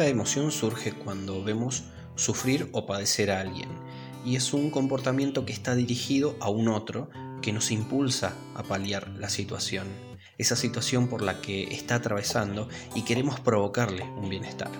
Esta 0.00 0.08
emoción 0.08 0.50
surge 0.50 0.92
cuando 0.92 1.44
vemos 1.44 1.82
sufrir 2.14 2.70
o 2.72 2.86
padecer 2.86 3.30
a 3.30 3.40
alguien 3.40 3.68
y 4.24 4.36
es 4.36 4.54
un 4.54 4.70
comportamiento 4.70 5.44
que 5.44 5.52
está 5.52 5.74
dirigido 5.74 6.36
a 6.40 6.48
un 6.48 6.68
otro 6.68 7.10
que 7.42 7.52
nos 7.52 7.70
impulsa 7.70 8.32
a 8.54 8.62
paliar 8.62 9.08
la 9.18 9.28
situación, 9.28 9.88
esa 10.38 10.56
situación 10.56 11.08
por 11.08 11.20
la 11.20 11.42
que 11.42 11.64
está 11.64 11.96
atravesando 11.96 12.66
y 12.94 13.02
queremos 13.02 13.40
provocarle 13.40 14.04
un 14.16 14.30
bienestar. 14.30 14.70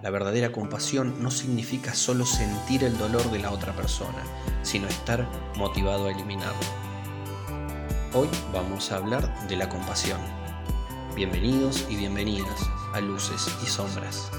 La 0.00 0.10
verdadera 0.10 0.52
compasión 0.52 1.20
no 1.20 1.32
significa 1.32 1.92
solo 1.92 2.24
sentir 2.24 2.84
el 2.84 2.96
dolor 2.96 3.32
de 3.32 3.40
la 3.40 3.50
otra 3.50 3.74
persona, 3.74 4.22
sino 4.62 4.86
estar 4.86 5.28
motivado 5.56 6.06
a 6.06 6.12
eliminarlo. 6.12 6.68
Hoy 8.14 8.28
vamos 8.52 8.92
a 8.92 8.98
hablar 8.98 9.48
de 9.48 9.56
la 9.56 9.68
compasión. 9.68 10.20
Bienvenidos 11.14 11.86
y 11.90 11.96
bienvenidas 11.96 12.70
a 12.94 13.00
Luces 13.02 13.46
y 13.62 13.66
Sombras. 13.66 14.30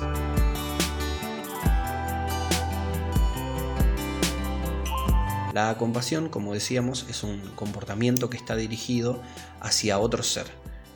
La 5.53 5.77
compasión, 5.77 6.29
como 6.29 6.55
decíamos, 6.55 7.05
es 7.11 7.21
un 7.23 7.41
comportamiento 7.55 8.31
que 8.31 8.37
está 8.37 8.55
dirigido 8.55 9.21
hacia 9.61 9.99
otro 9.99 10.23
ser, 10.23 10.47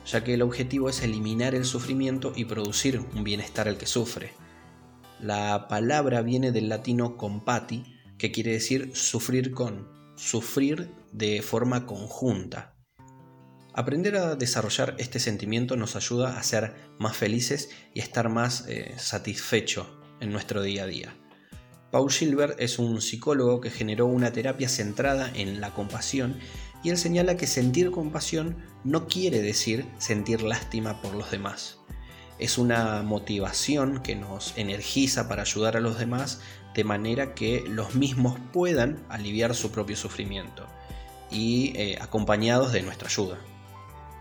ya 0.07 0.23
que 0.23 0.33
el 0.33 0.41
objetivo 0.41 0.89
es 0.89 1.03
eliminar 1.03 1.53
el 1.53 1.63
sufrimiento 1.63 2.33
y 2.35 2.45
producir 2.45 2.99
un 2.99 3.23
bienestar 3.23 3.67
al 3.67 3.77
que 3.77 3.85
sufre. 3.85 4.33
La 5.19 5.67
palabra 5.67 6.23
viene 6.23 6.51
del 6.51 6.69
latino 6.69 7.17
compati, 7.17 7.83
que 8.17 8.31
quiere 8.31 8.53
decir 8.53 8.95
sufrir 8.95 9.51
con, 9.51 9.87
sufrir 10.15 10.91
de 11.11 11.43
forma 11.43 11.85
conjunta. 11.85 12.76
Aprender 13.77 14.15
a 14.15 14.35
desarrollar 14.35 14.95
este 14.97 15.19
sentimiento 15.19 15.75
nos 15.75 15.95
ayuda 15.95 16.39
a 16.39 16.41
ser 16.41 16.73
más 16.97 17.15
felices 17.15 17.69
y 17.93 17.99
a 17.99 18.03
estar 18.03 18.27
más 18.27 18.65
eh, 18.67 18.95
satisfechos 18.97 19.85
en 20.19 20.31
nuestro 20.31 20.63
día 20.63 20.85
a 20.85 20.87
día. 20.87 21.15
Paul 21.91 22.09
Gilbert 22.09 22.59
es 22.59 22.79
un 22.79 23.01
psicólogo 23.01 23.61
que 23.61 23.69
generó 23.69 24.07
una 24.07 24.33
terapia 24.33 24.67
centrada 24.67 25.31
en 25.35 25.61
la 25.61 25.75
compasión 25.75 26.39
y 26.83 26.89
él 26.89 26.97
señala 26.97 27.37
que 27.37 27.45
sentir 27.45 27.91
compasión 27.91 28.57
no 28.83 29.05
quiere 29.05 29.43
decir 29.43 29.85
sentir 29.99 30.41
lástima 30.41 30.99
por 30.99 31.13
los 31.13 31.29
demás. 31.29 31.77
Es 32.39 32.57
una 32.57 33.03
motivación 33.03 34.01
que 34.01 34.15
nos 34.15 34.57
energiza 34.57 35.29
para 35.29 35.43
ayudar 35.43 35.77
a 35.77 35.81
los 35.81 35.99
demás 35.99 36.41
de 36.73 36.83
manera 36.83 37.35
que 37.35 37.63
los 37.69 37.93
mismos 37.93 38.39
puedan 38.51 39.05
aliviar 39.07 39.53
su 39.53 39.71
propio 39.71 39.95
sufrimiento 39.95 40.65
y 41.29 41.73
eh, 41.75 41.99
acompañados 42.01 42.73
de 42.73 42.81
nuestra 42.81 43.07
ayuda. 43.07 43.37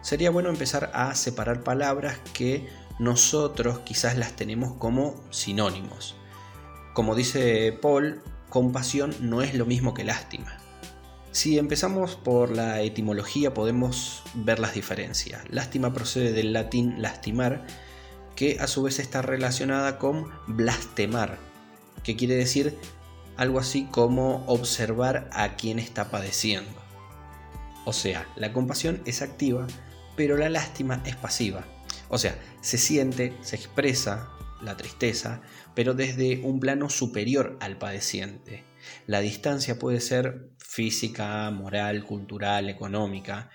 Sería 0.07 0.31
bueno 0.31 0.51
empezar 0.51 0.91
a 0.95 1.15
separar 1.17 1.65
palabras 1.65 2.19
que 2.33 2.69
nosotros 2.99 3.81
quizás 3.81 4.17
las 4.17 4.37
tenemos 4.37 4.75
como 4.79 5.21
sinónimos 5.31 6.17
como 6.97 7.15
dice 7.15 7.79
Paul, 7.83 8.23
compasión 8.49 9.15
no 9.21 9.43
es 9.43 9.53
lo 9.53 9.67
mismo 9.67 9.93
que 9.93 10.03
lástima. 10.03 10.57
Si 11.31 11.59
empezamos 11.59 12.17
por 12.17 12.57
la 12.57 12.81
etimología 12.81 13.53
podemos 13.53 14.23
ver 14.33 14.61
las 14.61 14.73
diferencias. 14.73 15.43
Lástima 15.51 15.93
procede 15.93 16.33
del 16.33 16.55
latín 16.55 17.03
lastimar, 17.03 17.67
que 18.35 18.57
a 18.59 18.67
su 18.67 18.83
vez 18.83 18.99
está 18.99 19.21
relacionada 19.21 19.99
con 19.99 20.31
blastemar, 20.47 21.37
que 22.03 22.17
quiere 22.17 22.35
decir 22.35 22.79
algo 23.37 23.59
así 23.59 23.85
como 23.91 24.43
observar 24.47 25.29
a 25.35 25.57
quien 25.57 25.79
está 25.79 26.11
padeciendo. 26.11 26.81
O 27.85 27.93
sea, 27.93 28.27
la 28.37 28.55
compasión 28.55 29.03
es 29.05 29.21
activa, 29.21 29.67
pero 30.17 30.37
la 30.37 30.49
lástima 30.49 31.03
es 31.05 31.17
pasiva. 31.17 31.67
O 32.09 32.19
sea, 32.19 32.39
se 32.61 32.79
siente, 32.79 33.35
se 33.43 33.57
expresa, 33.57 34.31
la 34.63 34.77
tristeza, 34.77 35.43
pero 35.75 35.95
desde 35.95 36.39
un 36.39 36.61
plano 36.61 36.89
superior 36.89 37.57
al 37.61 37.79
padeciente. 37.79 38.65
La 39.07 39.21
distancia 39.21 39.79
puede 39.79 40.01
ser 40.01 40.51
física, 40.59 41.51
moral, 41.51 42.05
cultural, 42.05 42.69
económica. 42.69 43.51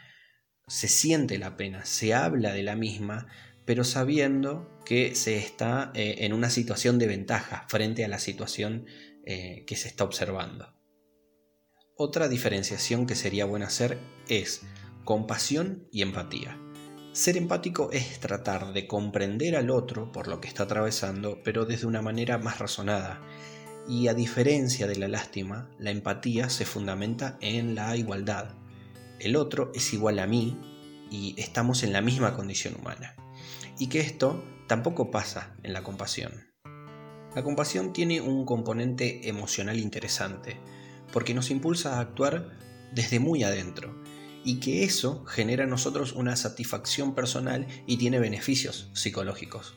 Se 0.67 0.87
siente 0.87 1.37
la 1.37 1.57
pena, 1.57 1.85
se 1.85 2.13
habla 2.13 2.53
de 2.53 2.63
la 2.63 2.75
misma, 2.75 3.27
pero 3.65 3.83
sabiendo 3.83 4.79
que 4.85 5.15
se 5.15 5.37
está 5.37 5.91
eh, 5.93 6.17
en 6.19 6.33
una 6.33 6.49
situación 6.49 6.99
de 6.99 7.07
ventaja 7.07 7.65
frente 7.67 8.03
a 8.05 8.07
la 8.07 8.19
situación 8.19 8.85
eh, 9.25 9.63
que 9.67 9.75
se 9.75 9.87
está 9.87 10.03
observando. 10.03 10.73
Otra 11.95 12.27
diferenciación 12.27 13.05
que 13.05 13.15
sería 13.15 13.45
buena 13.45 13.67
hacer 13.67 13.99
es 14.27 14.63
compasión 15.03 15.87
y 15.91 16.01
empatía. 16.01 16.57
Ser 17.13 17.35
empático 17.35 17.89
es 17.91 18.19
tratar 18.19 18.71
de 18.71 18.87
comprender 18.87 19.55
al 19.55 19.69
otro 19.69 20.11
por 20.11 20.27
lo 20.27 20.39
que 20.39 20.47
está 20.47 20.63
atravesando, 20.63 21.41
pero 21.43 21.65
desde 21.65 21.87
una 21.87 22.01
manera 22.01 22.37
más 22.37 22.59
razonada. 22.59 23.21
Y 23.87 24.07
a 24.07 24.13
diferencia 24.13 24.87
de 24.87 24.95
la 24.95 25.07
lástima, 25.07 25.69
la 25.79 25.91
empatía 25.91 26.49
se 26.49 26.65
fundamenta 26.65 27.37
en 27.41 27.75
la 27.75 27.97
igualdad. 27.97 28.55
El 29.19 29.35
otro 29.35 29.71
es 29.75 29.93
igual 29.93 30.19
a 30.19 30.27
mí 30.27 30.57
y 31.09 31.35
estamos 31.37 31.83
en 31.83 31.91
la 31.91 32.01
misma 32.01 32.35
condición 32.35 32.75
humana. 32.79 33.15
Y 33.77 33.87
que 33.87 33.99
esto 33.99 34.43
tampoco 34.67 35.11
pasa 35.11 35.55
en 35.63 35.73
la 35.73 35.83
compasión. 35.83 36.31
La 37.35 37.43
compasión 37.43 37.91
tiene 37.91 38.21
un 38.21 38.45
componente 38.45 39.27
emocional 39.27 39.79
interesante, 39.79 40.57
porque 41.11 41.33
nos 41.33 41.49
impulsa 41.49 41.97
a 41.97 42.01
actuar 42.01 42.51
desde 42.93 43.19
muy 43.19 43.43
adentro 43.43 44.00
y 44.43 44.59
que 44.59 44.83
eso 44.83 45.25
genera 45.25 45.63
en 45.63 45.69
nosotros 45.69 46.13
una 46.13 46.35
satisfacción 46.35 47.13
personal 47.13 47.67
y 47.85 47.97
tiene 47.97 48.19
beneficios 48.19 48.89
psicológicos. 48.93 49.75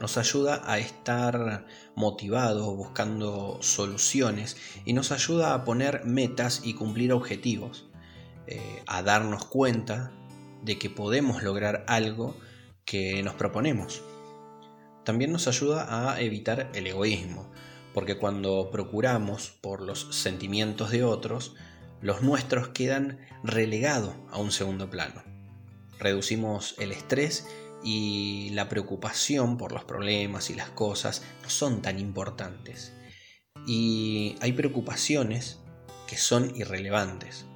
Nos 0.00 0.16
ayuda 0.16 0.62
a 0.64 0.78
estar 0.78 1.66
motivados 1.96 2.76
buscando 2.76 3.58
soluciones 3.60 4.56
y 4.84 4.92
nos 4.92 5.10
ayuda 5.10 5.54
a 5.54 5.64
poner 5.64 6.04
metas 6.04 6.60
y 6.64 6.74
cumplir 6.74 7.12
objetivos, 7.12 7.88
eh, 8.46 8.82
a 8.86 9.02
darnos 9.02 9.44
cuenta 9.46 10.12
de 10.62 10.78
que 10.78 10.88
podemos 10.88 11.42
lograr 11.42 11.84
algo 11.88 12.36
que 12.84 13.22
nos 13.22 13.34
proponemos. 13.34 14.02
También 15.04 15.32
nos 15.32 15.48
ayuda 15.48 16.10
a 16.10 16.20
evitar 16.20 16.70
el 16.74 16.86
egoísmo, 16.86 17.50
porque 17.92 18.18
cuando 18.18 18.70
procuramos 18.70 19.50
por 19.60 19.82
los 19.82 20.14
sentimientos 20.14 20.90
de 20.90 21.02
otros, 21.02 21.54
los 22.00 22.22
nuestros 22.22 22.68
quedan 22.68 23.18
relegados 23.42 24.14
a 24.30 24.38
un 24.38 24.52
segundo 24.52 24.90
plano. 24.90 25.22
Reducimos 25.98 26.74
el 26.78 26.92
estrés 26.92 27.46
y 27.82 28.50
la 28.50 28.68
preocupación 28.68 29.56
por 29.56 29.72
los 29.72 29.84
problemas 29.84 30.50
y 30.50 30.54
las 30.54 30.70
cosas 30.70 31.22
no 31.42 31.50
son 31.50 31.82
tan 31.82 31.98
importantes. 31.98 32.92
Y 33.66 34.36
hay 34.40 34.52
preocupaciones 34.52 35.60
que 36.06 36.16
son 36.16 36.54
irrelevantes, 36.56 37.46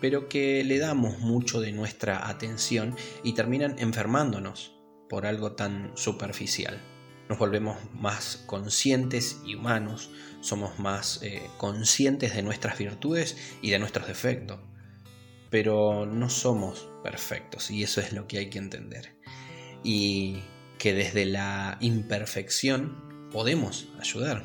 pero 0.00 0.28
que 0.28 0.62
le 0.64 0.78
damos 0.78 1.18
mucho 1.18 1.60
de 1.60 1.72
nuestra 1.72 2.28
atención 2.28 2.94
y 3.22 3.32
terminan 3.32 3.78
enfermándonos 3.78 4.76
por 5.08 5.26
algo 5.26 5.52
tan 5.52 5.92
superficial 5.96 6.80
nos 7.30 7.38
volvemos 7.38 7.78
más 7.94 8.42
conscientes 8.46 9.40
y 9.46 9.54
humanos, 9.54 10.10
somos 10.40 10.80
más 10.80 11.22
eh, 11.22 11.48
conscientes 11.58 12.34
de 12.34 12.42
nuestras 12.42 12.76
virtudes 12.76 13.36
y 13.62 13.70
de 13.70 13.78
nuestros 13.78 14.08
defectos. 14.08 14.58
Pero 15.48 16.06
no 16.06 16.28
somos 16.28 16.88
perfectos 17.04 17.70
y 17.70 17.84
eso 17.84 18.00
es 18.00 18.12
lo 18.12 18.26
que 18.26 18.38
hay 18.38 18.50
que 18.50 18.58
entender. 18.58 19.16
Y 19.84 20.40
que 20.76 20.92
desde 20.92 21.24
la 21.24 21.78
imperfección 21.80 23.28
podemos 23.30 23.86
ayudar. 24.00 24.42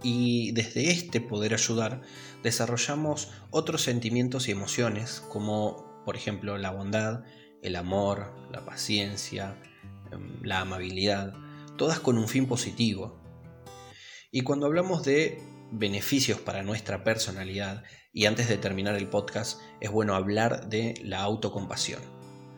Y 0.00 0.52
desde 0.52 0.88
este 0.88 1.20
poder 1.20 1.52
ayudar 1.52 2.00
desarrollamos 2.44 3.32
otros 3.50 3.82
sentimientos 3.82 4.46
y 4.46 4.52
emociones 4.52 5.20
como 5.30 6.00
por 6.04 6.14
ejemplo 6.14 6.58
la 6.58 6.70
bondad, 6.70 7.24
el 7.60 7.74
amor, 7.74 8.32
la 8.52 8.64
paciencia, 8.64 9.60
em, 10.12 10.40
la 10.44 10.60
amabilidad 10.60 11.34
todas 11.80 11.98
con 11.98 12.18
un 12.18 12.28
fin 12.28 12.44
positivo. 12.44 13.16
Y 14.30 14.42
cuando 14.42 14.66
hablamos 14.66 15.02
de 15.02 15.42
beneficios 15.72 16.38
para 16.38 16.62
nuestra 16.62 17.04
personalidad, 17.04 17.84
y 18.12 18.26
antes 18.26 18.50
de 18.50 18.58
terminar 18.58 18.96
el 18.96 19.08
podcast, 19.08 19.62
es 19.80 19.90
bueno 19.90 20.14
hablar 20.14 20.68
de 20.68 21.00
la 21.02 21.22
autocompasión. 21.22 22.02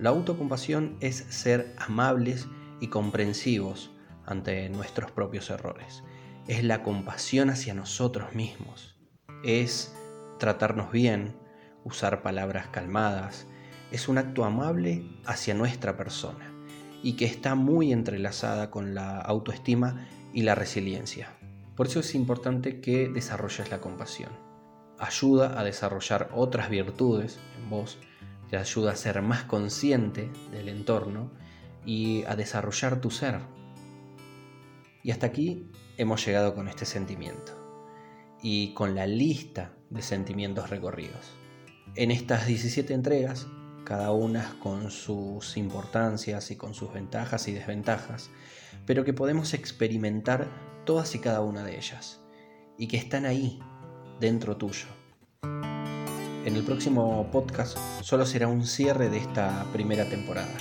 La 0.01 0.11
autocompasión 0.11 0.97
es 0.99 1.19
ser 1.29 1.73
amables 1.79 2.49
y 2.81 2.89
comprensivos 2.89 3.93
ante 4.27 4.69
nuestros 4.71 5.13
propios 5.13 5.51
errores. 5.51 6.03
Es 6.49 6.65
la 6.65 6.83
compasión 6.83 7.49
hacia 7.49 7.75
nosotros 7.75 8.35
mismos. 8.35 8.97
Es 9.45 9.95
tratarnos 10.41 10.91
bien, 10.91 11.37
usar 11.85 12.23
palabras 12.23 12.67
calmadas. 12.73 13.47
Es 13.93 14.09
un 14.09 14.19
acto 14.19 14.45
amable 14.45 15.07
hacia 15.27 15.55
nuestra 15.55 15.97
persona 15.97 16.52
y 17.03 17.15
que 17.15 17.25
está 17.25 17.55
muy 17.55 17.93
entrelazada 17.93 18.71
con 18.71 18.95
la 18.95 19.19
autoestima 19.19 20.07
y 20.33 20.43
la 20.43 20.55
resiliencia. 20.55 21.37
Por 21.77 21.87
eso 21.87 22.01
es 22.01 22.15
importante 22.15 22.81
que 22.81 23.09
desarrolles 23.09 23.71
la 23.71 23.81
compasión. 23.81 24.31
Ayuda 24.99 25.59
a 25.59 25.65
desarrollar 25.65 26.31
otras 26.35 26.71
virtudes 26.71 27.41
en 27.59 27.71
vos, 27.71 27.99
te 28.49 28.57
ayuda 28.57 28.93
a 28.93 28.97
ser 28.97 29.21
más 29.23 29.45
consciente 29.45 30.31
del 30.51 30.69
entorno 30.69 31.33
y 31.85 32.25
a 32.25 32.37
desarrollar 32.37 33.01
tu 33.01 33.11
ser. 33.11 33.41
Y 35.03 35.11
hasta 35.11 35.27
aquí 35.27 35.71
hemos 35.97 36.25
llegado 36.25 36.55
con 36.55 36.69
este 36.69 36.85
sentimiento 36.85 37.53
y 38.43 38.75
con 38.75 38.95
la 38.95 39.07
lista 39.07 39.73
de 39.91 40.03
sentimientos 40.03 40.71
recorridos. 40.71 41.33
En 41.97 42.11
estas 42.11 42.47
17 42.47 42.95
entregas, 42.95 43.49
cada 43.85 44.13
una 44.13 44.57
con 44.61 44.91
sus 44.91 45.57
importancias 45.57 46.51
y 46.51 46.57
con 46.57 46.75
sus 46.75 46.93
ventajas 46.93 47.49
y 47.49 47.53
desventajas, 47.53 48.31
pero 48.87 49.05
que 49.05 49.13
podemos 49.13 49.55
experimentar 49.55 50.49
todas 50.85 51.15
y 51.15 51.19
cada 51.19 51.41
una 51.41 51.65
de 51.65 51.77
ellas, 51.77 52.21
y 52.79 52.89
que 52.89 52.97
están 52.97 53.27
ahí, 53.27 53.61
dentro 54.21 54.57
tuyo. 54.57 54.87
En 56.45 56.57
el 56.57 56.65
próximo 56.65 57.29
podcast 57.31 57.79
solo 58.03 58.27
será 58.27 58.49
un 58.49 58.67
cierre 58.67 59.09
de 59.09 59.19
esta 59.19 59.65
primera 59.73 60.09
temporada. 60.09 60.57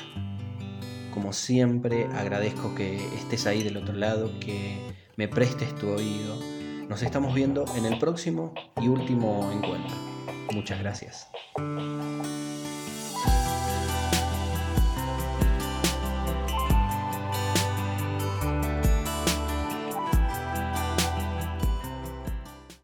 Como 1.11 1.33
siempre, 1.33 2.05
agradezco 2.13 2.75
que 2.75 2.97
estés 3.15 3.47
ahí 3.47 3.63
del 3.63 3.77
otro 3.77 3.93
lado, 3.93 4.39
que 4.39 4.77
me 5.17 5.27
prestes 5.27 5.73
tu 5.75 5.89
oído. 5.89 6.37
Nos 6.87 7.01
estamos 7.01 7.33
viendo 7.33 7.65
en 7.75 7.85
el 7.85 7.99
próximo 7.99 8.53
y 8.81 8.87
último 8.87 9.51
encuentro. 9.51 9.95
Muchas 10.53 10.79
gracias. 10.79 11.27